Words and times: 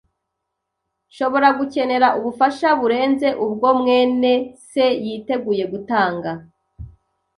Nshobora 1.09 1.47
gukenera 1.59 2.07
ubufasha 2.19 2.67
burenze 2.79 3.27
ubwo 3.45 3.69
mwene 3.79 4.31
se 4.69 4.85
yiteguye 5.05 5.63
gutanga. 5.73 6.31